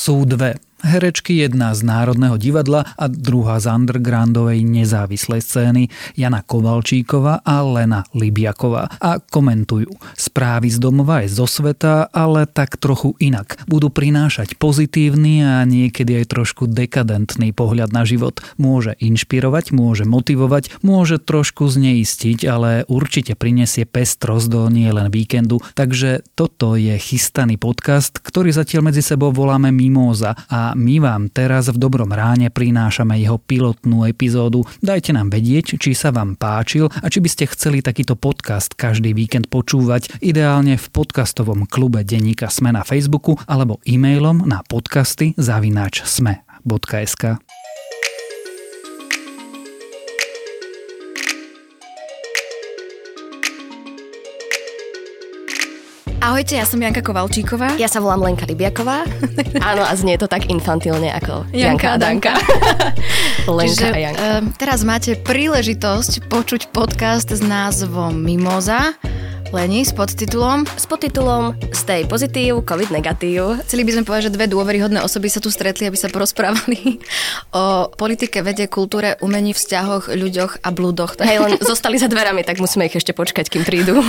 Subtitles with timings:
[0.00, 0.69] sú dve.
[0.80, 5.82] Herečky jedna z Národného divadla a druhá z undergroundovej nezávislej scény
[6.16, 12.80] Jana Kovalčíková a Lena Libiaková a komentujú správy z domova aj zo sveta, ale tak
[12.80, 13.60] trochu inak.
[13.68, 18.40] Budú prinášať pozitívny a niekedy aj trošku dekadentný pohľad na život.
[18.56, 25.60] Môže inšpirovať, môže motivovať, môže trošku zneistiť, ale určite prinesie pestrosť do nielen víkendu.
[25.76, 31.68] Takže toto je chystaný podcast, ktorý zatiaľ medzi sebou voláme Mimóza a my vám teraz
[31.70, 34.64] v Dobrom ráne prinášame jeho pilotnú epizódu.
[34.80, 39.12] Dajte nám vedieť, či sa vám páčil a či by ste chceli takýto podcast každý
[39.12, 46.02] víkend počúvať, ideálne v podcastovom klube Denníka Sme na Facebooku alebo e-mailom na podcasty zavináč
[46.08, 47.59] sme.sk.
[56.20, 57.80] Ahojte, ja som Janka Kovalčíková.
[57.80, 59.08] Ja sa volám Lenka Libiaková.
[59.72, 62.32] Áno, a znie to tak infantilne ako Janka, Janka a Danka.
[63.48, 64.20] Lenka Čiže, a Janka.
[64.20, 69.00] Uh, teraz máte príležitosť počuť podcast s názvom Mimoza.
[69.56, 70.68] Leni s podtitulom?
[70.68, 73.64] S podtitulom Stay pozitív, COVID negatív.
[73.64, 77.00] Chceli by sme povedať, že dve dôveryhodné osoby sa tu stretli, aby sa porozprávali
[77.56, 81.16] o politike, vede, kultúre, umení, vzťahoch, ľuďoch a blúdoch.
[81.16, 84.04] Hej, len zostali za dverami, tak musíme ich ešte počkať, kým prídu.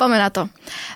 [0.00, 0.48] Poďme na to.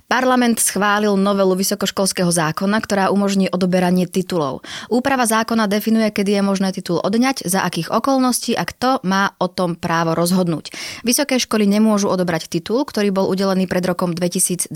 [0.09, 4.65] Parlament schválil novelu vysokoškolského zákona, ktorá umožní odoberanie titulov.
[4.89, 9.53] Úprava zákona definuje, kedy je možné titul odňať, za akých okolností a kto má o
[9.53, 10.73] tom právo rozhodnúť.
[11.05, 14.73] Vysoké školy nemôžu odobrať titul, ktorý bol udelený pred rokom 2021.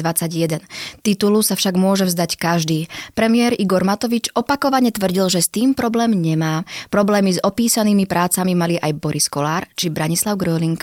[1.01, 2.93] Titulu sa však môže vzdať každý.
[3.17, 6.69] Premiér Igor Matovič opakovane tvrdil, že s tým problém nemá.
[6.93, 10.77] Problémy s opísanými prácami mali aj Boris Kolár či Branislav Gröling.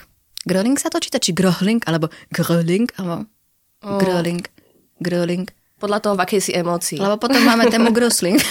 [0.46, 3.26] Gröling sa to číta, či Gröling, alebo Gröling, alebo
[3.86, 4.02] Oh.
[4.02, 4.42] Gröling.
[4.98, 5.46] Gröling.
[5.78, 6.98] Podľa toho, v akej si emócii.
[6.98, 8.42] Lebo potom máme tému grosling.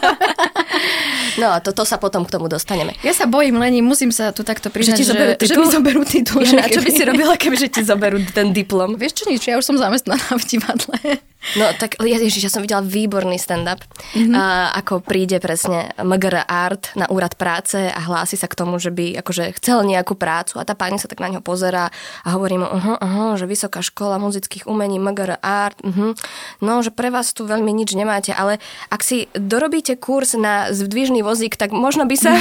[1.40, 2.92] no a to, to sa potom k tomu dostaneme.
[3.00, 6.04] Ja sa bojím, Leni, musím sa tu takto priznať, že, že, že, že mi zoberú
[6.04, 6.44] titul.
[6.44, 9.00] Ja, a čo by si robila, kebyže ti zoberú ten diplom?
[9.00, 11.22] Vieš čo nič, ja už som zamestnaná v divadle.
[11.56, 13.80] No tak ja, ježiš, ja som videla výborný stand-up,
[14.12, 14.36] mm-hmm.
[14.36, 18.92] a, ako príde presne MGR Art na úrad práce a hlási sa k tomu, že
[18.92, 21.88] by akože chcel nejakú prácu a tá pani sa tak na ňo pozera
[22.22, 26.12] a hovorí mu, uh-huh, uh-huh, že vysoká škola muzických umení MGR Art, uh-huh.
[26.60, 28.60] no, že pre vás tu veľmi nič nemáte, ale
[28.92, 32.36] ak si dorobíte kurz na zdvižný vozík, tak možno by sa...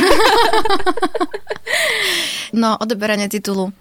[2.62, 3.72] no, odoberanie titulu.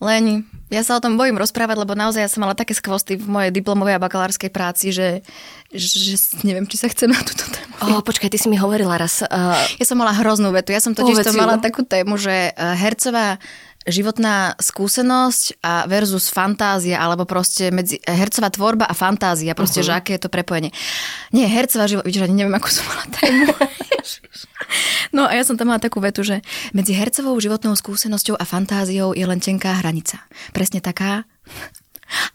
[0.00, 3.28] Leni, ja sa o tom bojím rozprávať, lebo naozaj ja som mala také skvosty v
[3.28, 5.20] mojej diplomovej a bakalárskej práci, že,
[5.68, 7.72] že neviem, či sa chcem na túto tému.
[7.84, 9.20] Oh, počkaj, ty si mi hovorila raz.
[9.20, 9.60] Uh...
[9.76, 10.72] Ja som mala hroznú vetu.
[10.72, 13.36] Ja som totiž to mala takú tému, že eh, hercová
[13.90, 19.94] životná skúsenosť a versus fantázia, alebo proste medzi hercová tvorba a fantázia, proste, uh-huh.
[19.94, 20.70] že aké je to prepojenie.
[21.34, 23.52] Nie, hercová život, vidíš, ani neviem, ako som mala tému.
[25.16, 26.40] no a ja som tam mala takú vetu, že
[26.70, 30.22] medzi hercovou životnou skúsenosťou a fantáziou je len tenká hranica.
[30.54, 31.28] Presne taká,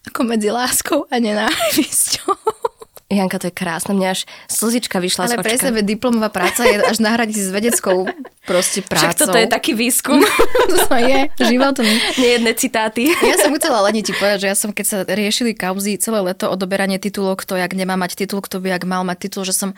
[0.08, 2.75] ako medzi láskou a nenávisťou.
[3.16, 5.46] Janka, to je krásne, mňa až slzička vyšla Ale z očka.
[5.48, 8.06] pre sebe diplomová práca je až na hranici s vedeckou
[8.44, 9.10] proste prácou.
[9.10, 10.20] Však toto je taký výskum.
[10.72, 11.80] to je, život.
[12.20, 13.10] Nejedné citáty.
[13.10, 16.52] ja som chcela len ti povedať, že ja som, keď sa riešili kauzy celé leto
[16.52, 19.72] odoberanie titulov, kto jak nemá mať titul, kto by jak mal mať titul, že som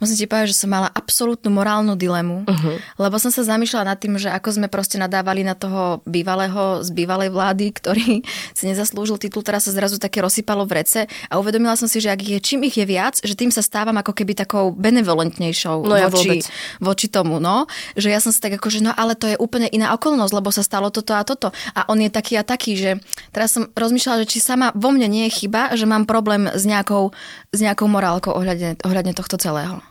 [0.00, 2.76] musím ti povedať, že som mala absolútnu morálnu dilemu, uh-huh.
[2.98, 6.88] lebo som sa zamýšľala nad tým, že ako sme proste nadávali na toho bývalého z
[6.90, 8.24] bývalej vlády, ktorý
[8.58, 12.10] si nezaslúžil titul, teraz sa zrazu také rozsypalo v rece a uvedomila som si, že
[12.10, 15.94] ak je, čím ich je viac, že tým sa stávam ako keby takou benevolentnejšou no
[15.94, 16.40] ja voči,
[16.80, 17.68] voči tomu, no.
[17.94, 20.48] Že ja som si tak ako, že no ale to je úplne iná okolnosť, lebo
[20.48, 21.52] sa stalo toto a toto.
[21.76, 22.90] A on je taký a taký, že
[23.30, 26.64] teraz som rozmýšľala, že či sama vo mne nie je chyba, že mám problém s
[26.64, 27.12] nejakou,
[27.52, 29.82] s nejakou morálkou ohľadne, ohľadne tohto celého.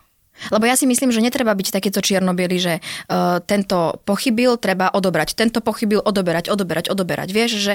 [0.48, 5.36] Lebo ja si myslím, že netreba byť takéto čierno že uh, tento pochybil, treba odobrať,
[5.36, 7.30] tento pochybil, odoberať, odoberať, odoberať.
[7.36, 7.74] Vieš, že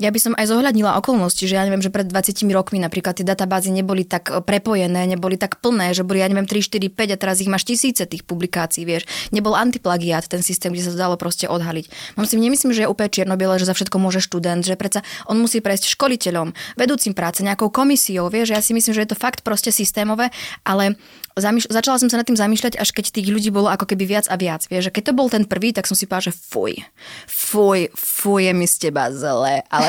[0.00, 3.26] ja by som aj zohľadnila okolnosti, že ja neviem, že pred 20 rokmi napríklad tie
[3.26, 7.14] databázy neboli tak e, prepojené, neboli tak plné, že boli, ja neviem, 3, 4, 5
[7.14, 9.08] a teraz ich máš tisíce tých publikácií, vieš.
[9.32, 12.16] Nebol antiplagiát ten systém, kde sa to dalo proste odhaliť.
[12.16, 15.38] Mám si nemyslím, že je úplne čierno že za všetko môže študent, že predsa on
[15.38, 19.44] musí prejsť školiteľom, vedúcim práce, nejakou komisiou, vieš, ja si myslím, že je to fakt
[19.46, 20.32] proste systémové,
[20.64, 20.96] ale
[21.36, 24.26] zamýš- začala som sa nad tým zamýšľať, až keď tých ľudí bolo ako keby viac
[24.32, 24.64] a viac.
[24.66, 26.80] Vieš, že keď to bol ten prvý, tak som si povedala, že fuj,
[27.28, 29.60] fuj, fuj, je mi z teba zle.
[29.68, 29.88] Ale,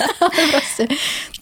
[0.54, 0.84] proste,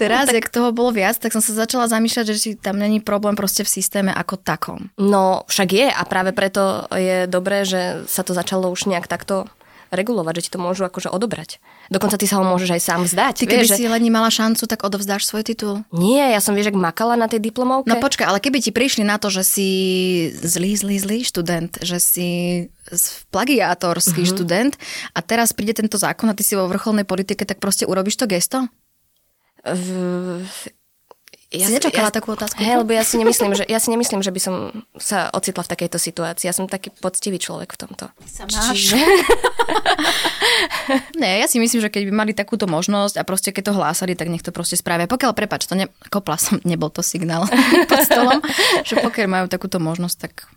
[0.01, 0.37] teraz, no, tak...
[0.41, 3.63] jak toho bolo viac, tak som sa začala zamýšľať, že či tam není problém proste
[3.63, 4.89] v systéme ako takom.
[4.97, 9.47] No, však je a práve preto je dobré, že sa to začalo už nejak takto
[9.93, 11.61] regulovať, že ti to môžu akože odobrať.
[11.93, 13.35] Dokonca ty sa ho môžeš aj sám vzdať.
[13.39, 13.93] Ty keby vieš, si že...
[13.93, 15.85] Leni mala šancu, tak odovzdáš svoj titul?
[15.93, 17.93] Nie, ja som vieš, ak makala na tej diplomovke.
[17.93, 19.69] No počkaj, ale keby ti prišli na to, že si
[20.33, 22.29] zlý, zlý, zlý študent, že si
[23.29, 24.33] plagiátorský uh-huh.
[24.33, 24.75] študent
[25.13, 28.25] a teraz príde tento zákon a ty si vo vrcholnej politike, tak proste urobíš to
[28.25, 28.67] gesto?
[29.63, 29.79] V
[31.53, 32.57] ja si nečakala ja, takú otázku?
[32.59, 35.71] Hej, lebo ja si, nemyslím, že, ja si nemyslím, že by som sa ocitla v
[35.77, 36.49] takejto situácii.
[36.49, 38.09] Ja som taký poctivý človek v tomto.
[38.25, 38.73] Sa máš.
[38.73, 38.97] Čiže...
[41.21, 44.17] Nie, ja si myslím, že keď by mali takúto možnosť a proste keď to hlásali,
[44.17, 45.05] tak nech to proste spravia.
[45.05, 47.45] Pokiaľ, prepač, to ne, kopla som, nebol to signál
[47.91, 48.41] pod stolom,
[48.83, 50.49] že pokiaľ majú takúto možnosť, tak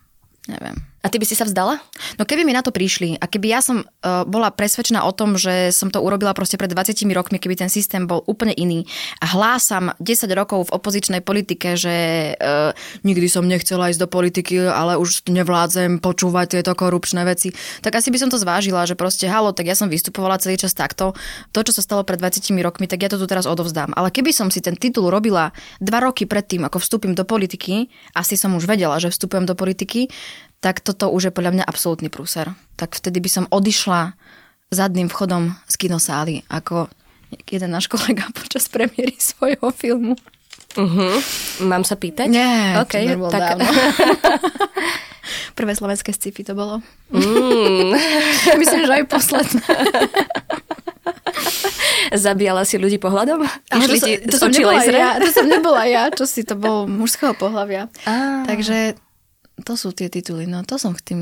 [0.47, 0.77] neviem.
[1.05, 1.77] A ty by si sa vzdala?
[2.17, 5.37] No keby mi na to prišli a keby ja som uh, bola presvedčená o tom,
[5.37, 8.89] že som to urobila proste pred 20 rokmi, keby ten systém bol úplne iný
[9.21, 11.93] a hlásam 10 rokov v opozičnej politike, že
[12.33, 12.73] uh,
[13.05, 17.53] nikdy som nechcela ísť do politiky, ale už nevládzem počúvať tieto korupčné veci,
[17.85, 20.73] tak asi by som to zvážila, že proste halo, tak ja som vystupovala celý čas
[20.73, 21.13] takto.
[21.53, 23.93] To, čo sa stalo pred 20 rokmi, tak ja to tu teraz odovzdám.
[23.93, 28.33] Ale keby som si ten titul robila dva roky predtým, ako vstúpim do politiky, asi
[28.41, 30.09] som už vedela, že vstupujem do politiky,
[30.63, 32.49] tak toto už je podľa mňa absolútny prúser.
[32.73, 34.17] Tak vtedy by som odišla
[34.73, 36.89] zadným vchodom z kinosály, ako
[37.45, 40.17] jeden náš kolega počas premiéry svojho filmu.
[40.75, 41.15] Uh-huh.
[41.63, 42.27] Mám sa pýtať?
[42.27, 43.61] Nie, okay, to tak...
[45.57, 46.83] Prvé slovenské sci-fi to bolo.
[47.09, 47.95] Mm.
[48.61, 49.63] Myslím, že aj posledné.
[52.11, 53.39] Zabíjala si ľudí pohľadom?
[53.71, 56.85] Ale to, ti, to, som nebola ja, to som nebola ja, čo si, to bol
[56.91, 57.87] mužského pohľavia.
[58.03, 58.43] Ah.
[58.43, 58.99] Takže
[59.63, 61.21] to sú tie tituly, no to som k tým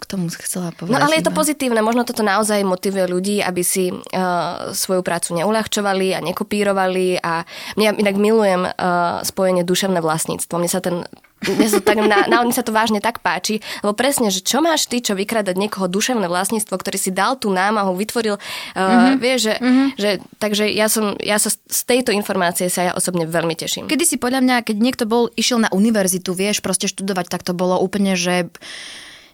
[0.00, 0.96] k tomu chcela povedať.
[0.96, 5.36] No ale je to pozitívne, možno toto naozaj motivuje ľudí, aby si uh, svoju prácu
[5.36, 7.44] neulahčovali a nekopírovali a
[7.76, 10.56] ja inak milujem uh, spojenie duševné vlastníctvo.
[10.56, 11.04] Mne sa ten
[11.48, 14.60] mne sa, tak, na, na, mne sa to vážne tak páči, lebo presne, že čo
[14.60, 19.16] máš ty, čo vykradať niekoho duševné vlastníctvo, ktorý si dal tú námahu, vytvoril, uh, mm-hmm.
[19.16, 19.88] vieš, že, mm-hmm.
[19.96, 23.88] že, takže ja som, ja sa z tejto informácie sa ja osobne veľmi teším.
[23.88, 27.56] Kedy si podľa mňa, keď niekto bol, išiel na univerzitu, vieš, proste študovať, tak to
[27.56, 28.52] bolo úplne, že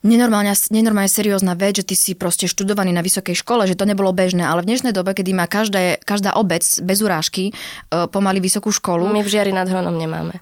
[0.07, 4.15] nenormálne, nenormálne seriózna vec, že ty si proste študovaný na vysokej škole, že to nebolo
[4.15, 8.71] bežné, ale v dnešnej dobe, kedy má každá, každá obec bez urážky uh, pomaly vysokú
[8.71, 9.11] školu.
[9.11, 10.39] My v Žiari nad Hronom nemáme.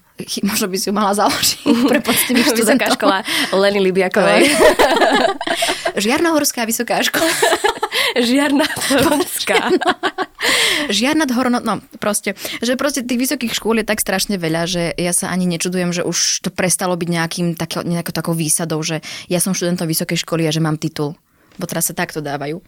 [0.47, 1.59] Možno by si ju mala založiť
[1.91, 4.47] pre poctivých Vysoká škola Leny Libiakovej.
[6.05, 7.27] Žiarnohorská vysoká škola.
[8.27, 8.63] Žiarna
[9.03, 9.71] Horská.
[10.89, 14.83] Žiar nad horono, no proste, že proste tých vysokých škôl je tak strašne veľa, že
[14.95, 19.01] ja sa ani nečudujem, že už to prestalo byť nejakým taký, nejakou takou výsadou, že
[19.31, 21.17] ja som študentom vysokej školy a že mám titul.
[21.55, 22.59] Bo teraz sa takto dávajú.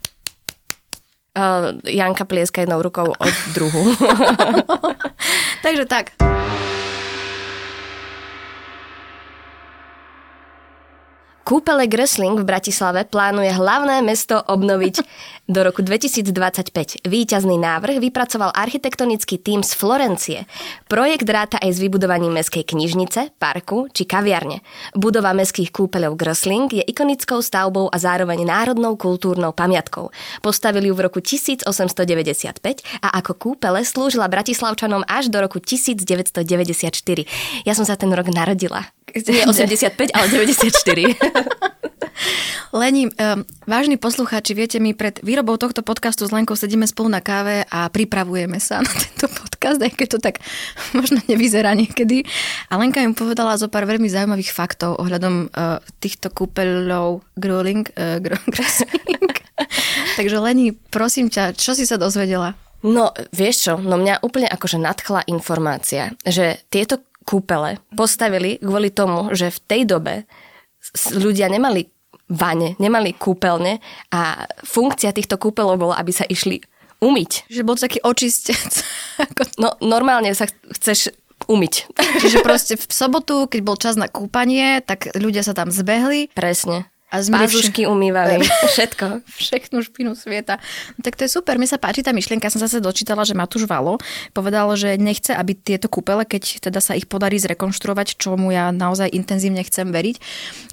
[1.37, 3.93] Uh, Janka plieska jednou rukou od druhu.
[5.65, 6.17] Takže tak.
[11.47, 14.99] Kúpele Gressling v Bratislave plánuje hlavné mesto obnoviť
[15.47, 17.07] do roku 2025.
[17.07, 20.43] Výťazný návrh vypracoval architektonický tím z Florencie.
[20.91, 24.59] Projekt ráta aj s vybudovaním meskej knižnice, parku či kaviarne.
[24.91, 30.11] Budova meských kúpeľov Gressling je ikonickou stavbou a zároveň národnou kultúrnou pamiatkou.
[30.43, 32.59] Postavili ju v roku 1895
[32.99, 36.43] a ako kúpele slúžila Bratislavčanom až do roku 1994.
[37.63, 38.96] Ja som sa ten rok narodila.
[39.15, 40.67] Nie 85, ale 94.
[42.75, 47.23] Leni, um, vážni poslucháči, viete, my pred výrobou tohto podcastu s Lenkou sedíme spolu na
[47.23, 50.43] káve a pripravujeme sa na tento podcast, aj keď to tak
[50.91, 52.27] možno nevyzerá niekedy.
[52.67, 57.87] A Lenka im povedala zo pár veľmi zaujímavých faktov ohľadom uh, týchto kúpeľov Gruling.
[57.95, 58.19] Uh,
[60.19, 62.59] Takže Leni, prosím ťa, čo si sa dozvedela?
[62.85, 69.35] No, vieš čo, no mňa úplne akože nadchla informácia, že tieto kúpele postavili kvôli tomu,
[69.35, 70.23] že v tej dobe
[71.11, 71.91] ľudia nemali
[72.31, 73.83] vane, nemali kúpeľne
[74.15, 76.63] a funkcia týchto kúpeľov bola, aby sa išli
[77.03, 77.51] umyť.
[77.51, 78.71] Že bol to taký očistec.
[79.61, 81.11] no normálne sa chceš
[81.47, 81.73] umyť.
[82.23, 86.33] Čiže proste v sobotu, keď bol čas na kúpanie, tak ľudia sa tam zbehli.
[86.33, 86.89] Presne.
[87.07, 88.43] A Pázušky umývali,
[88.75, 89.23] všetko.
[89.23, 90.59] Všetnú špinu sveta.
[90.99, 92.51] No, tak to je super, mi sa páči tá myšlienka.
[92.51, 93.95] Som zase dočítala, že Matúš Valo
[94.35, 99.07] povedal, že nechce, aby tieto kúpele, keď teda sa ich podarí zrekonštruovať, čomu ja naozaj
[99.15, 100.15] intenzívne chcem veriť,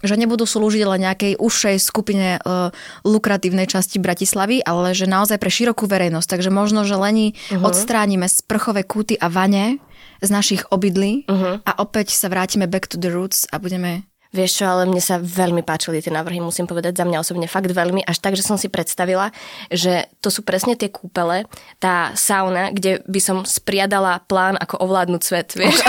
[0.02, 2.74] že nebudú slúžiť len nejakej užšej skupine uh,
[3.06, 6.34] lukratívnej časti Bratislavy, ale že naozaj pre širokú verejnosť.
[6.34, 7.62] Takže možno, že lení uh-huh.
[7.62, 9.78] odstránime sprchové kúty a vane
[10.18, 11.62] z našich obydlí uh-huh.
[11.62, 14.02] a opäť sa vrátime back to the roots a budeme
[14.34, 17.70] Vieš čo, ale mne sa veľmi páčili tie návrhy, musím povedať, za mňa osobne fakt
[17.70, 19.30] veľmi, až tak, že som si predstavila,
[19.70, 21.46] že to sú presne tie kúpele,
[21.78, 25.78] tá sauna, kde by som spriadala plán, ako ovládnuť svet, vieš.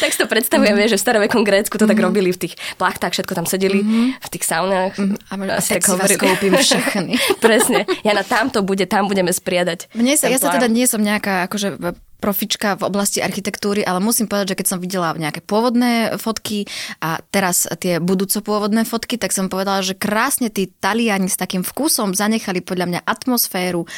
[0.00, 0.92] tak si to predstavujeme, mm-hmm.
[0.92, 1.96] že v starovekom Grécku to mm-hmm.
[1.96, 4.06] tak robili v tých plachtách, všetko tam sedeli, mm-hmm.
[4.20, 4.92] v tých saunách.
[4.96, 5.18] Mm-hmm.
[5.32, 7.12] A, a tak si vás kúpim všechny.
[7.44, 7.88] Presne.
[8.04, 9.92] Ja na tamto bude, tam budeme spriadať.
[9.96, 11.80] Mne sa, ja sa teda nie som nejaká akože
[12.26, 16.66] profička v oblasti architektúry, ale musím povedať, že keď som videla nejaké pôvodné fotky
[16.98, 21.62] a teraz tie budúco pôvodné fotky, tak som povedala, že krásne tí Taliani s takým
[21.62, 23.88] vkusom zanechali podľa mňa atmosféru e,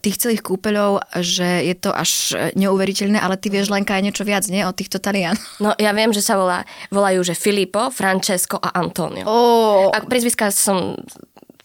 [0.00, 4.48] tých celých kúpeľov, že je to až neuveriteľné, ale ty vieš Lenka aj niečo viac,
[4.48, 4.64] nie?
[4.64, 5.36] O týchto Talian.
[5.58, 9.26] No ja viem, že sa volá, volajú, že Filippo, Francesco a Antonio.
[9.26, 9.90] Oh.
[9.90, 10.94] A prezviska som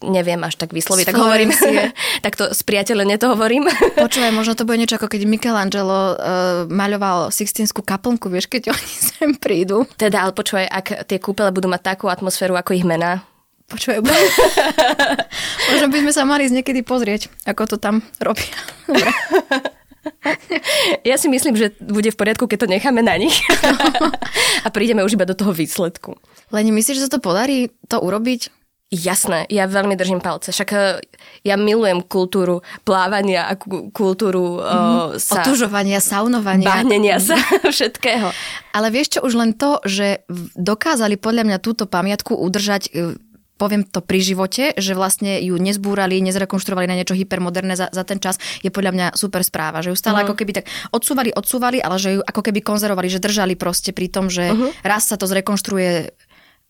[0.04, 1.72] neviem až tak vysloviť, tak hovorím si
[2.24, 3.66] tak to spriateľene to hovorím.
[4.04, 6.14] Počúvaj, možno to bude niečo ako keď Michelangelo uh,
[6.68, 9.88] maľoval Sixtinskú kaplnku, vieš, keď oni sem prídu.
[9.96, 13.24] Teda, ale počúvaj, ak tie kúpele budú mať takú atmosféru ako ich mená,
[13.64, 14.04] Počúvaj,
[15.72, 18.52] možno by sme sa mali niekedy pozrieť, ako to tam robia.
[21.00, 23.40] Ja si myslím, že bude v poriadku, keď to necháme na nich
[24.64, 26.16] a prídeme už iba do toho výsledku.
[26.52, 28.52] Leni, myslíš, že sa to podarí to urobiť?
[28.94, 30.54] Jasné, ja veľmi držím palce.
[30.54, 31.02] Však eh,
[31.42, 33.58] ja milujem kultúru plávania a
[33.90, 35.18] kultúru mm-hmm.
[35.18, 35.42] sa...
[35.42, 36.70] Otužovania, saunovania.
[36.70, 37.34] Bahnenia sa,
[37.74, 38.30] všetkého.
[38.70, 40.22] Ale vieš čo, už len to, že
[40.54, 43.18] dokázali podľa mňa túto pamiatku udržať eh,
[43.54, 48.18] poviem to pri živote, že vlastne ju nezbúrali, nezrekonštruovali na niečo hypermoderné za, za ten
[48.18, 49.80] čas, je podľa mňa super správa.
[49.80, 50.34] Že ju stále uh-huh.
[50.34, 54.10] ako keby tak odsúvali, odsúvali, ale že ju ako keby konzervovali, že držali proste pri
[54.10, 54.74] tom, že uh-huh.
[54.82, 56.10] raz sa to zrekonštruuje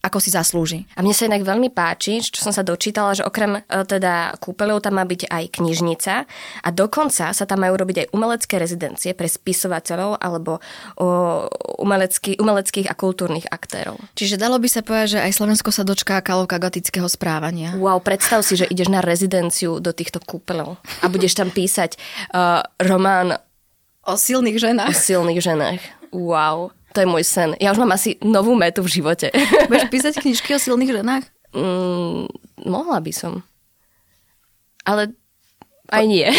[0.04, 0.84] ako si zaslúži.
[0.94, 4.84] A mne sa inak veľmi páči, čo som sa dočítala, že okrem e, teda kúpeľov
[4.84, 6.14] tam má byť aj knižnica
[6.60, 10.60] a dokonca sa tam majú robiť aj umelecké rezidencie pre spisovateľov alebo
[11.80, 13.96] umelecký, umeleckých a kultúrnych aktérov.
[14.12, 17.72] Čiže dalo by sa povedať, že aj Slovensko sa dočká kalovka gotického správania.
[17.78, 21.96] Wow, predstav si, že ideš na rezidenciu do týchto kúpeľov a budeš tam písať
[22.34, 23.38] uh, román
[24.04, 24.92] o silných ženách.
[24.92, 25.80] O silných ženách.
[26.14, 26.76] Wow.
[26.94, 27.58] To je môj sen.
[27.58, 29.34] Ja už mám asi novú metu v živote.
[29.70, 31.24] Budeš písať knižky o silných ženách?
[31.54, 32.30] Mm,
[32.70, 33.42] mohla by som.
[34.86, 35.10] Ale
[35.92, 36.24] aj nie.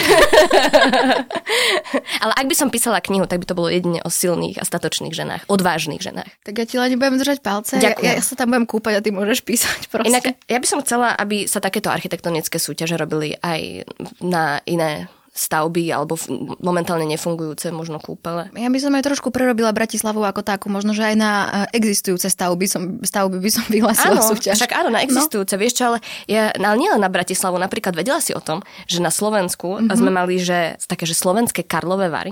[2.24, 5.14] Ale ak by som písala knihu, tak by to bolo jedine o silných a statočných
[5.14, 6.32] ženách, odvážnych ženách.
[6.42, 7.78] Tak ja ti len budem držať palce.
[7.78, 10.10] Ja, ja, sa tam budem kúpať a ty môžeš písať proste.
[10.10, 13.86] Inak, ja by som chcela, aby sa takéto architektonické súťaže robili aj
[14.24, 16.16] na iné stavby alebo
[16.64, 18.48] momentálne nefungujúce možno kúpele.
[18.56, 21.32] Ja by som aj trošku prerobila Bratislavu ako takú, možno, že aj na
[21.68, 24.56] e, existujúce stavby, som, stavby by som vyhlasila áno, súťaž.
[24.56, 25.06] Však áno, na no.
[25.06, 25.60] existujúce, no.
[25.60, 26.00] vieš čo, ale,
[26.32, 29.92] ja, ale nielen na Bratislavu, napríklad vedela si o tom, že na Slovensku mm-hmm.
[29.92, 32.32] sme mali, že také, že slovenské Karlové Vary.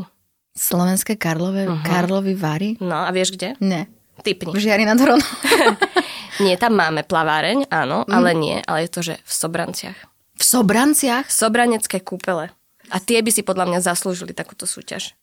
[0.56, 1.84] Slovenské Karlové, uh-huh.
[1.84, 2.80] Karlovy Vary?
[2.80, 3.60] No a vieš kde?
[3.60, 3.90] Ne.
[4.22, 4.54] Typni.
[4.54, 5.26] V Žiari nad Hronom.
[6.46, 8.14] nie, tam máme plaváreň, áno, mm.
[8.14, 10.00] ale nie, ale je to, že v Sobranciach.
[10.38, 11.26] V Sobranciach?
[11.28, 12.54] Sobranecké kúpele.
[12.94, 15.18] A tie by si podľa mňa zaslúžili takúto súťaž.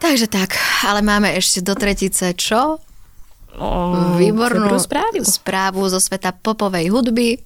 [0.00, 0.56] Takže tak,
[0.88, 2.80] ale máme ešte do tretice čo?
[4.16, 5.20] Výbornú správu.
[5.26, 7.42] správu zo sveta popovej hudby.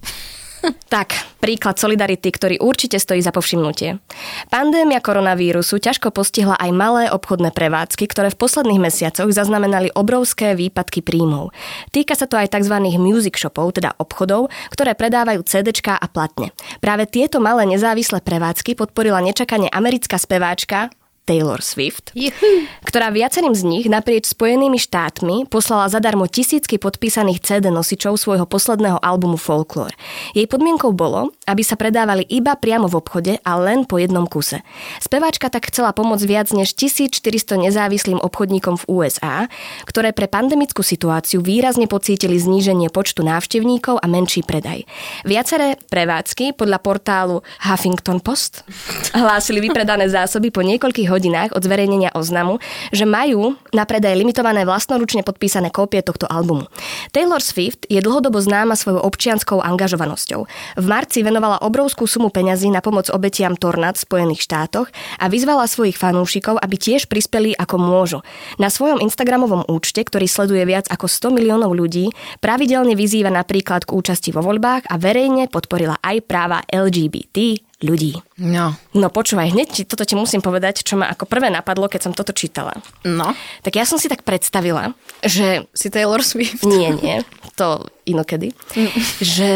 [0.87, 1.11] Tak,
[1.43, 3.99] príklad solidarity, ktorý určite stojí za povšimnutie.
[4.47, 11.03] Pandémia koronavírusu ťažko postihla aj malé obchodné prevádzky, ktoré v posledných mesiacoch zaznamenali obrovské výpadky
[11.03, 11.51] príjmov.
[11.91, 12.79] Týka sa to aj tzv.
[12.95, 16.55] music shopov, teda obchodov, ktoré predávajú CDčka a platne.
[16.79, 20.93] Práve tieto malé nezávislé prevádzky podporila nečakane americká speváčka
[21.23, 22.67] Taylor Swift, Juhu.
[22.83, 28.99] ktorá viacerým z nich naprieč Spojenými štátmi poslala zadarmo tisícky podpísaných CD nosičov svojho posledného
[28.99, 29.95] albumu Folklore.
[30.35, 34.59] Jej podmienkou bolo, aby sa predávali iba priamo v obchode a len po jednom kuse.
[34.99, 39.47] Speváčka tak chcela pomôcť viac než 1400 nezávislým obchodníkom v USA,
[39.87, 44.83] ktoré pre pandemickú situáciu výrazne pocítili zníženie počtu návštevníkov a menší predaj.
[45.23, 48.67] Viaceré prevádzky podľa portálu Huffington Post
[49.15, 52.57] hlásili vypredané zásoby po niekoľkých hodinách od zverejnenia oznamu,
[52.89, 56.65] že majú na predaj limitované vlastnoručne podpísané kópie tohto albumu.
[57.13, 60.41] Taylor Swift je dlhodobo známa svojou občianskou angažovanosťou.
[60.81, 64.89] V marci venovala obrovskú sumu peňazí na pomoc obetiam tornád v Spojených štátoch
[65.21, 68.19] a vyzvala svojich fanúšikov, aby tiež prispeli ako môžu.
[68.57, 72.09] Na svojom Instagramovom účte, ktorý sleduje viac ako 100 miliónov ľudí,
[72.41, 78.15] pravidelne vyzýva napríklad k účasti vo voľbách a verejne podporila aj práva LGBT ľudí.
[78.39, 78.73] No.
[78.95, 82.13] No počúvaj, hneď ti, toto ti musím povedať, čo ma ako prvé napadlo, keď som
[82.15, 82.79] toto čítala.
[83.03, 83.35] No.
[83.61, 85.67] Tak ja som si tak predstavila, že...
[85.75, 86.63] Si Taylor Swift.
[86.63, 87.21] Nie, nie,
[87.59, 88.55] to inokedy.
[88.73, 88.91] Mm.
[89.19, 89.51] Že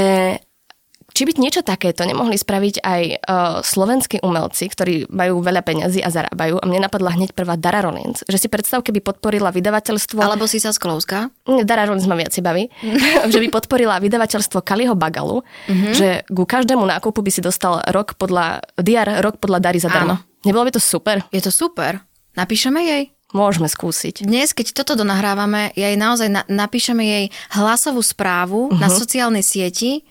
[1.18, 3.18] či by niečo takéto nemohli spraviť aj uh,
[3.66, 6.62] slovenskí umelci, ktorí majú veľa peňazí a zarábajú.
[6.62, 8.22] A mne napadla hneď prvá Dara Rollins.
[8.30, 10.22] Že si predstav, keby podporila vydavateľstvo...
[10.22, 11.34] Alebo si sa sklouska.
[11.66, 12.70] Dara Rollins ma viac baví.
[13.34, 15.94] že by podporila vydavateľstvo Kaliho Bagalu, mm-hmm.
[15.98, 20.22] že ku každému nákupu by si dostal rok podľa diar, rok podľa Dary zadarmo.
[20.46, 21.26] Nebolo by to super?
[21.34, 21.98] Je to super.
[22.38, 23.10] Napíšeme jej?
[23.34, 24.22] Môžeme skúsiť.
[24.22, 27.26] Dnes, keď toto donahrávame, jej naozaj na, napíšeme jej
[27.58, 28.78] hlasovú správu uh-huh.
[28.78, 30.06] na sociálnej sieti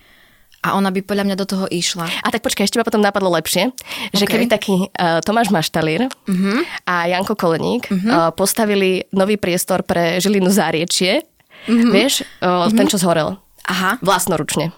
[0.66, 2.10] a ona by podľa mňa do toho išla.
[2.26, 3.70] A tak počkaj, ešte ma potom napadlo lepšie,
[4.10, 4.34] že okay.
[4.34, 6.58] keby taký uh, Tomáš Maštalír uh-huh.
[6.82, 8.10] a Janko Koleník uh-huh.
[8.10, 11.90] uh, postavili nový priestor pre Žilinu Záriečie, uh-huh.
[11.94, 12.74] vieš, uh, uh-huh.
[12.74, 13.38] ten, čo zhorel.
[13.66, 14.02] Aha.
[14.02, 14.74] Vlastnoručne.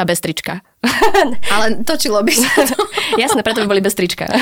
[0.00, 0.64] A bez trička.
[1.52, 2.80] Ale točilo by sa to.
[3.22, 4.24] Jasné, preto by boli bez trička.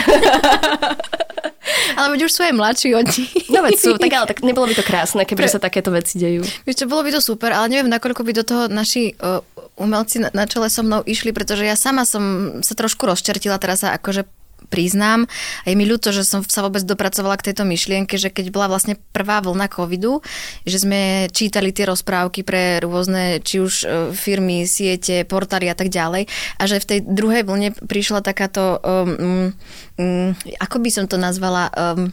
[1.99, 3.31] ale veď už sú aj mladší od nich.
[3.51, 5.53] No veď sú, tak ale tak nebolo by to krásne, keby Pre...
[5.53, 6.43] sa takéto veci dejú.
[6.65, 9.45] Vieš čo, bolo by to super, ale neviem, nakoľko by do toho naši uh,
[9.77, 13.85] umelci na, na čele so mnou išli, pretože ja sama som sa trošku rozčertila, teraz
[13.85, 14.25] sa akože
[14.69, 15.25] priznám.
[15.65, 18.69] A je mi ľúto, že som sa vôbec dopracovala k tejto myšlienke, že keď bola
[18.69, 20.21] vlastne prvá vlna covidu,
[20.69, 25.89] že sme čítali tie rozprávky pre rôzne, či už e, firmy, siete, portály a tak
[25.89, 26.29] ďalej.
[26.61, 29.55] A že v tej druhej vlne prišla takáto, um,
[29.97, 30.29] um,
[30.61, 32.13] ako by som to nazvala, um,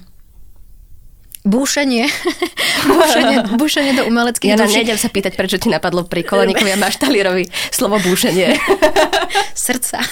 [1.47, 2.05] búšenie,
[2.91, 4.83] búšenie, búšenie do umeleckých ja duší.
[4.83, 8.59] nejdem sa pýtať, prečo ti napadlo pri Koleníkovi a Maštalírovi slovo búšenie.
[9.55, 10.03] Srdca.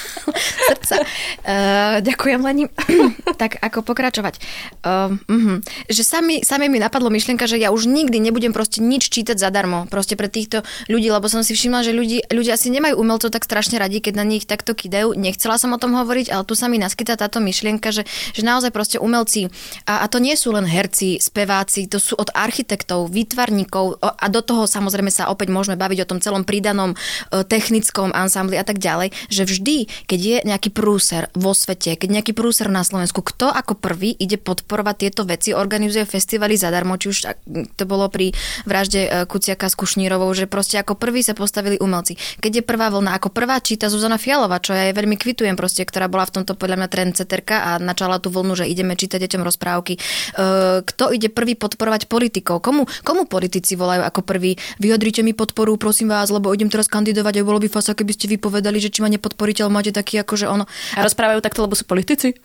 [0.71, 0.95] Srdca.
[1.43, 2.65] Uh, ďakujem, Leni.
[3.41, 4.39] tak ako pokračovať?
[4.81, 5.57] Uh, uh-huh.
[5.91, 9.85] Že sami, sami mi napadlo myšlienka, že ja už nikdy nebudem proste nič čítať zadarmo.
[9.91, 13.43] Proste pre týchto ľudí, lebo som si všimla, že ľudí, ľudia asi nemajú umelcov tak
[13.43, 15.13] strašne radi, keď na nich takto kidajú.
[15.13, 18.71] Nechcela som o tom hovoriť, ale tu sa mi naskytá táto myšlienka, že, že naozaj
[18.71, 19.51] proste umelci,
[19.85, 24.45] a, a to nie sú len herci, speváci, to sú od architektov, výtvarníkov a do
[24.45, 26.97] toho samozrejme sa opäť môžeme baviť o tom celom pridanom e,
[27.41, 32.37] technickom ansambli a tak ďalej, že vždy, keď je nejaký prúser vo svete, keď nejaký
[32.37, 37.17] prúser na Slovensku, kto ako prvý ide podporovať tieto veci, organizuje festivaly zadarmo, či už
[37.73, 38.35] to bolo pri
[38.69, 42.19] vražde e, Kuciaka s Kušnírovou, že proste ako prvý sa postavili umelci.
[42.43, 45.87] Keď je prvá vlna, ako prvá číta Zuzana Fialova, čo ja jej veľmi kvitujem proste,
[45.87, 49.41] ktorá bola v tomto podľa mňa trendseterka a načala tú vlnu, že ideme čítať deťom
[49.41, 49.93] rozprávky.
[49.95, 49.99] E,
[50.83, 52.61] kto ide prvý podporovať politikov?
[52.61, 54.59] Komu, komu politici volajú ako prvý?
[54.77, 58.31] Vyjadrite mi podporu, prosím vás, lebo idem teraz kandidovať a bolo by fasa, keby ste
[58.31, 60.67] vypovedali, že či ma nepodporíte, ale máte taký ako, že ono...
[60.93, 62.35] A rozprávajú takto, lebo sú politici?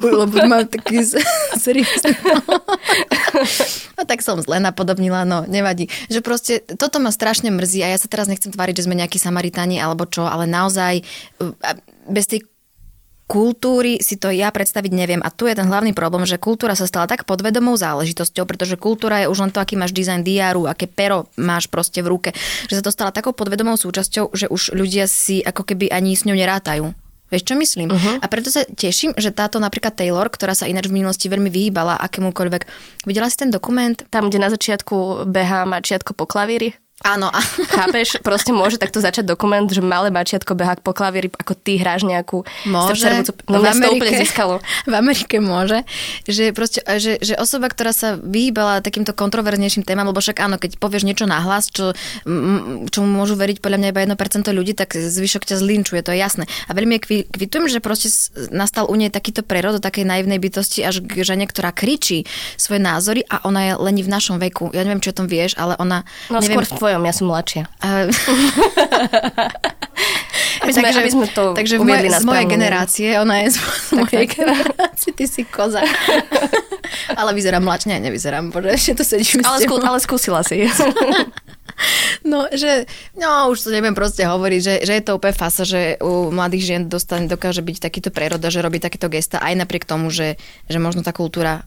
[0.00, 1.04] lebo má taký
[1.64, 2.16] seriózny.
[3.96, 5.92] no tak som zle napodobnila, no nevadí.
[6.08, 9.20] Že proste toto ma strašne mrzí a ja sa teraz nechcem tváriť, že sme nejakí
[9.20, 11.04] Samaritani alebo čo, ale naozaj
[12.08, 12.44] bez tej
[13.24, 15.22] kultúry si to ja predstaviť neviem.
[15.24, 19.24] A tu je ten hlavný problém, že kultúra sa stala tak podvedomou záležitosťou, pretože kultúra
[19.24, 22.30] je už len to, aký máš dizajn diáru, aké pero máš proste v ruke,
[22.68, 26.28] že sa to stala takou podvedomou súčasťou, že už ľudia si ako keby ani s
[26.28, 26.92] ňou nerátajú.
[27.32, 27.88] Vieš, čo myslím?
[27.90, 28.20] Uh-huh.
[28.20, 31.96] A preto sa teším, že táto napríklad Taylor, ktorá sa ináč v minulosti veľmi vyhýbala
[32.06, 32.62] akémukoľvek.
[33.08, 33.96] Videla si ten dokument?
[34.12, 36.76] Tam, kde na začiatku behá mačiatko po klavíri?
[37.04, 37.28] Áno.
[37.76, 42.08] Chápeš, proste môže takto začať dokument, že malé mačiatko behá po klavíri, ako ty hráš
[42.08, 43.06] nejakú Môže.
[43.44, 44.58] No v Amerike, to.
[44.90, 45.84] V Amerike môže.
[46.24, 50.80] Že, proste, že, že osoba, ktorá sa vyhýbala takýmto kontroverznejším témam, lebo však áno, keď
[50.80, 51.92] povieš niečo nahlas, čo,
[52.88, 56.18] čo mu môžu veriť podľa mňa iba 1% ľudí, tak zvyšok ťa zlinčuje, to je
[56.24, 56.44] jasné.
[56.68, 56.96] A veľmi
[57.28, 58.08] kvitujem, že proste
[58.48, 62.24] nastal u nej takýto prerod do takej naivnej bytosti, až k žene, ktorá kričí
[62.56, 64.72] svoje názory a ona je len v našom veku.
[64.72, 66.06] Ja neviem, čo o tom vieš, ale ona...
[66.30, 67.66] No, neviem, skôr tvojom, ja som mladšia.
[70.62, 73.58] Aby, sme, takže, aby sme to takže uviedli na z mojej generácie, ona je z
[73.98, 75.82] mojej generácie, ty si koza.
[77.20, 80.68] ale vyzerám mladšie, nevyzerám, bože, ešte to sedím ale, skú, ale skúsila si.
[82.22, 82.86] No, že,
[83.18, 86.64] no, už to neviem proste hovoriť, že, že je to úplne fasa, že u mladých
[86.70, 90.38] žien dostane, dokáže byť takýto preroda, že robí takéto gesta, aj napriek tomu, že,
[90.70, 91.66] že možno tá kultúra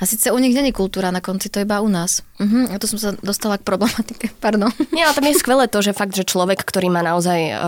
[0.00, 2.22] a síce u nich není kultúra na konci, to iba u nás.
[2.40, 2.68] Uh-huh.
[2.70, 4.70] A to som sa dostala k problematike, pardon.
[4.92, 7.58] Nie, ale tam je skvelé to, že fakt, že človek, ktorý má naozaj uh,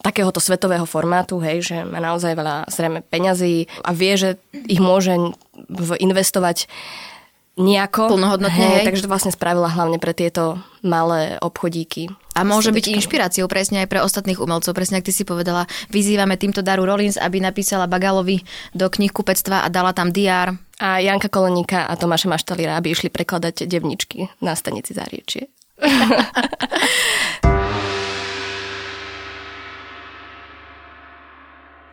[0.00, 4.30] takéhoto svetového formátu, hej, že má naozaj veľa zrejme peňazí a vie, že
[4.68, 5.14] ich môže
[5.98, 6.70] investovať
[7.58, 8.14] nejako.
[8.14, 8.86] Plnohodnotne, hej, hej.
[8.86, 12.14] Takže to vlastne spravila hlavne pre tieto malé obchodíky.
[12.38, 14.70] A môže byť inšpiráciou presne aj pre ostatných umelcov.
[14.70, 19.68] Presne ak ty si povedala, vyzývame týmto Daru Rollins, aby napísala Bagalovi do knihkupectva a
[19.68, 20.54] dala tam diár.
[20.78, 25.50] A Janka Koloníka a Tomáša Maštalíra, aby išli prekladať devničky na stanici Záriečie.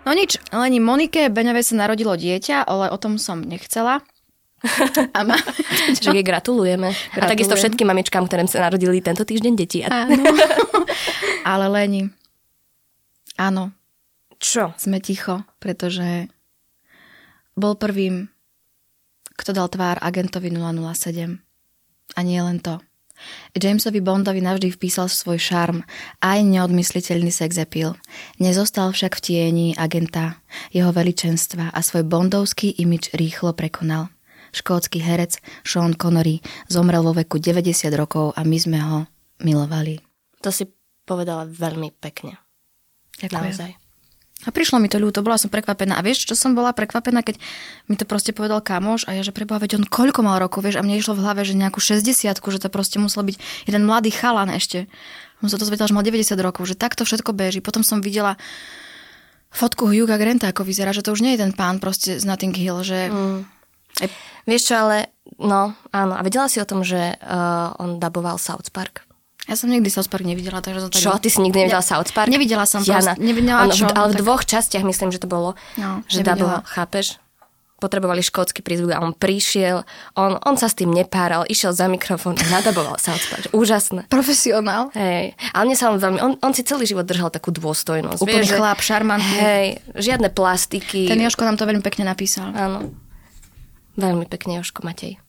[0.05, 4.05] No nič, Leni Monike Beňovej sa narodilo dieťa, ale o tom som nechcela.
[5.13, 5.35] A má...
[6.01, 6.91] Že jej gratulujeme.
[6.91, 7.21] gratulujeme.
[7.21, 9.79] A takisto všetkým mamičkám, ktorým sa narodili tento týždeň deti.
[9.85, 10.17] Áno.
[11.49, 12.09] Ale Leni,
[13.37, 13.71] áno,
[14.41, 14.73] Čo?
[14.75, 16.27] Sme ticho, pretože
[17.55, 18.27] bol prvým,
[19.37, 21.37] kto dal tvár agentovi 007.
[22.15, 22.81] A nie len to.
[23.55, 25.79] Jamesovi Bondovi navždy vpísal svoj šarm,
[26.19, 27.95] aj neodmysliteľný sex appeal.
[28.43, 30.43] Nezostal však v tieni agenta,
[30.75, 34.11] jeho veličenstva a svoj bondovský imič rýchlo prekonal.
[34.55, 36.39] Škótsky herec Sean Connery
[36.71, 38.97] zomrel vo veku 90 rokov a my sme ho
[39.43, 39.99] milovali.
[40.39, 40.63] To si
[41.03, 42.39] povedala veľmi pekne.
[43.19, 43.35] Ďakujem.
[43.35, 43.71] Naozaj.
[44.45, 45.97] A prišlo mi to ľúto, bola som prekvapená.
[45.97, 47.39] A vieš, čo som bola prekvapená, keď
[47.89, 50.77] mi to proste povedal kamoš a ja, že preboha, veď on koľko mal rokov, vieš,
[50.77, 54.11] a mne išlo v hlave, že nejakú 60 že to proste musel byť jeden mladý
[54.13, 54.85] chalan ešte.
[55.41, 57.59] On sa to zvedel, že mal 90 rokov, že takto všetko beží.
[57.63, 58.37] Potom som videla
[59.49, 62.53] fotku Hugh'a Granta, ako vyzerá, že to už nie je ten pán proste z Notting
[62.53, 63.09] Hill, že...
[63.09, 63.54] Mm.
[64.03, 64.11] E,
[64.43, 66.13] vieš čo, ale no, áno.
[66.15, 69.07] A vedela si o tom, že uh, on daboval South Park?
[69.45, 71.01] Ja som nikdy South Park nevidela, takže to tak...
[71.05, 72.27] Čo, ty si nikdy nevidela ne, South Park?
[72.33, 73.13] Nevidela som Jana.
[73.21, 73.85] nevidela čo.
[73.85, 74.21] Ale v tak...
[74.25, 77.21] dvoch častiach myslím, že to bolo, no, že daboval, chápeš?
[77.77, 79.85] Potrebovali škótsky prízvuk a on prišiel,
[80.17, 83.53] on, on sa s tým nepáral, išiel za mikrofón a nadaboval South Park.
[83.53, 84.09] Úžasné.
[84.09, 84.89] Profesionál.
[84.97, 85.37] Hej.
[85.53, 88.25] Ale mne sa on veľmi, on, on si celý život držal takú dôstojnosť.
[88.25, 89.37] Úplný vieš, chlap, šarmantný.
[89.37, 91.05] Hej, žiadne plastiky.
[91.05, 92.49] Ten Joško nám to veľmi pekne napísal.
[92.49, 93.04] Áno.
[93.95, 95.19] Veľmi pekne, Joško Matej.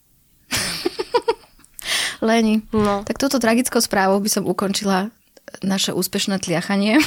[2.26, 3.06] Leni, no.
[3.06, 5.14] tak touto tragickou správou by som ukončila
[5.62, 6.98] naše úspešné tliachanie.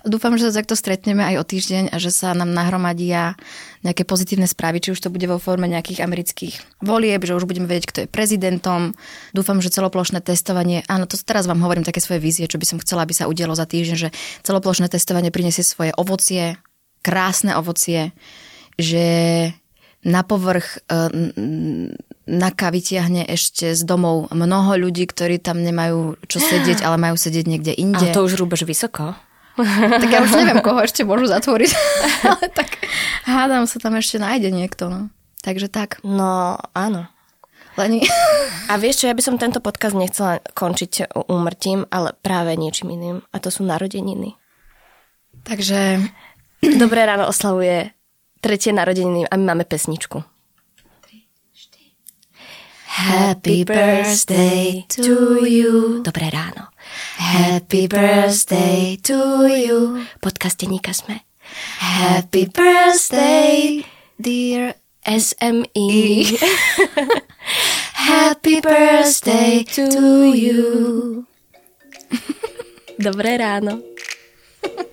[0.00, 3.36] Dúfam, že sa takto stretneme aj o týždeň a že sa nám nahromadia
[3.84, 7.68] nejaké pozitívne správy, či už to bude vo forme nejakých amerických volieb, že už budeme
[7.68, 8.96] vedieť, kto je prezidentom.
[9.36, 12.80] Dúfam, že celoplošné testovanie, áno, to teraz vám hovorím také svoje vízie, čo by som
[12.80, 14.08] chcela, aby sa udialo za týždeň, že
[14.40, 16.56] celoplošné testovanie prinesie svoje ovocie,
[17.04, 18.16] krásne ovocie,
[18.78, 19.06] že
[20.00, 20.96] na povrch e,
[22.30, 27.46] na vytiahne ešte z domov mnoho ľudí, ktorí tam nemajú čo sedieť, ale majú sedieť
[27.46, 28.08] niekde inde.
[28.10, 29.18] A to už rúbeš vysoko.
[30.02, 31.70] tak ja už neviem, koho ešte môžu zatvoriť.
[32.30, 32.80] ale tak
[33.28, 34.88] hádam sa tam ešte nájde niekto.
[34.88, 35.00] No.
[35.40, 36.00] Takže tak.
[36.06, 37.08] No, áno.
[37.78, 38.04] Leni.
[38.68, 43.24] A vieš čo, ja by som tento podcast nechcela končiť úmrtím, ale práve niečím iným.
[43.32, 44.36] A to sú narodeniny.
[45.44, 46.02] Takže...
[46.60, 47.96] Dobré ráno oslavuje
[48.40, 50.22] tretie narodeniny a my máme pesničku.
[52.90, 56.02] Happy birthday to you.
[56.02, 56.68] Dobré ráno.
[57.16, 60.04] Happy birthday to you.
[60.20, 61.24] Podcast Deníka sme.
[61.80, 63.86] Happy birthday,
[64.18, 64.74] dear
[65.06, 66.36] SME.
[68.10, 69.86] Happy birthday to
[70.34, 71.24] you.
[72.98, 73.80] Dobré ráno.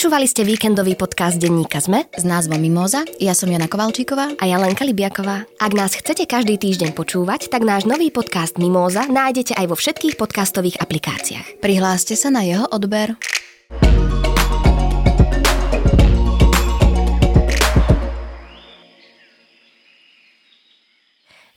[0.00, 3.04] Počúvali ste víkendový podcast denníka ZME s názvom Mimoza.
[3.20, 5.44] Ja som Jana Kovalčíková a ja Lenka Libiaková.
[5.60, 10.16] Ak nás chcete každý týždeň počúvať, tak náš nový podcast Mimoza nájdete aj vo všetkých
[10.16, 11.60] podcastových aplikáciách.
[11.60, 13.12] Prihláste sa na jeho odber.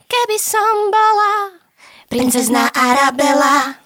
[0.03, 1.63] Keby som bola
[2.11, 3.79] princezná Arabela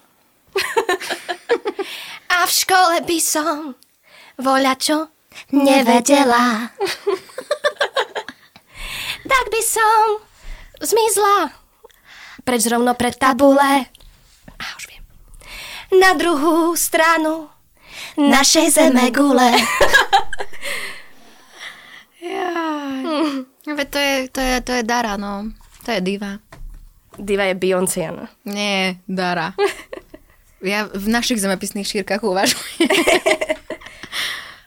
[2.33, 3.77] a v škole by som
[4.37, 5.09] voľačo
[5.53, 6.69] nevedela.
[9.31, 10.01] tak by som
[10.81, 11.67] zmizla
[12.47, 13.91] preč rovno pred tabule.
[14.55, 15.03] A už viem.
[15.99, 17.51] Na druhú stranu
[18.15, 19.51] našej zeme gule.
[22.23, 22.55] ja.
[23.03, 23.51] Hm.
[23.67, 25.51] To je, to, je, to je Dara, no.
[25.83, 26.39] To je diva.
[27.19, 28.31] Diva je Beyoncé, no.
[28.47, 29.51] Nie, Dara.
[30.57, 32.89] Ja v našich zemepisných šírkach uvažujem.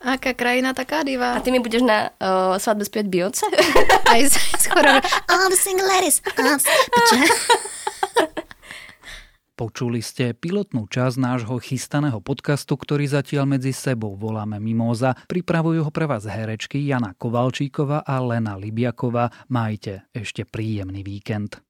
[0.00, 1.36] Aká krajina, taká diva.
[1.36, 3.44] A ty mi budeš na uh, svadbe spievať Beyoncé?
[4.12, 4.20] Aj
[4.56, 4.96] skoro.
[5.30, 6.24] All the single ladies.
[9.60, 15.12] Počuli ste pilotnú časť nášho chystaného podcastu, ktorý zatiaľ medzi sebou voláme Mimóza.
[15.28, 19.28] Pripravujú ho pre vás herečky Jana Kovalčíková a Lena Libiaková.
[19.52, 21.60] Majte ešte príjemný víkend.